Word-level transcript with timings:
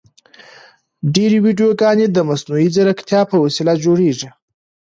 ډېرې 1.15 1.37
ویډیوګانې 1.45 2.05
د 2.09 2.17
مصنوعي 2.29 2.67
ځیرکتیا 2.75 3.21
په 3.31 3.37
وسیله 3.43 3.73
جوړیږي. 3.83 4.29